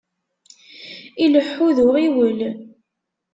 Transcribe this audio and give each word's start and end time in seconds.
Ileḥḥu 1.23 1.67
d 1.75 1.77
uɣiwel. 1.85 2.39